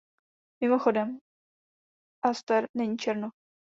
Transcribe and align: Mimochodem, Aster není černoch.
Mimochodem, 0.63 1.19
Aster 2.25 2.67
není 2.73 2.97
černoch. 2.97 3.33